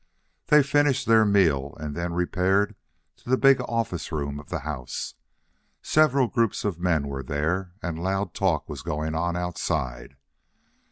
[0.47, 2.73] They finished their meal then and repaired
[3.17, 5.13] to the big office room of the house.
[5.83, 10.15] Several groups of men were there and loud talk was going on outside.